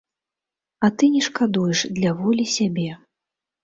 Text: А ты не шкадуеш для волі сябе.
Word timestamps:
А 0.87 0.91
ты 0.97 1.03
не 1.17 1.21
шкадуеш 1.27 1.85
для 2.01 2.17
волі 2.25 2.51
сябе. 2.59 2.91